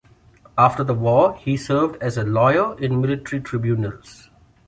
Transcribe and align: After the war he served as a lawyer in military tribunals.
After 0.57 0.83
the 0.83 0.95
war 0.95 1.35
he 1.37 1.55
served 1.55 2.01
as 2.01 2.17
a 2.17 2.23
lawyer 2.23 2.75
in 2.79 3.01
military 3.01 3.39
tribunals. 3.39 4.31